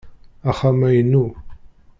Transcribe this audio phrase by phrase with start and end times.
[0.49, 1.25] Axxam-a inu.